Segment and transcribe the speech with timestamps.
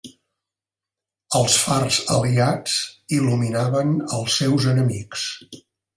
[1.39, 2.79] Els fars aliats
[3.19, 5.29] il·luminaven als seus enemics.